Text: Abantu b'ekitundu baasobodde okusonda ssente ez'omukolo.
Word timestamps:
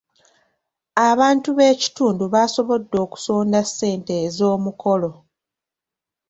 Abantu 1.09 1.49
b'ekitundu 1.57 2.23
baasobodde 2.33 2.95
okusonda 3.05 3.59
ssente 3.67 4.13
ez'omukolo. 4.25 5.11